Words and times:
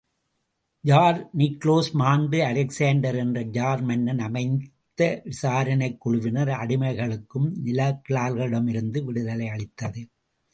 Jar 0.83 1.29
Nicholas 1.37 1.91
மாண்டு 1.91 2.43
Alexander 2.45 3.15
என்ற 3.15 3.41
czar 3.41 3.81
மன்னன் 3.81 4.19
அமைத்த 4.19 5.21
விசாரணைக் 5.23 5.99
குழுவினர் 5.99 6.47
அடிமைகளுக்கும், 6.47 7.47
நிலக்கிழார்களிடமிருந்து 7.65 9.03
விடுதலை 9.03 9.47
அளித்தது. 9.47 10.03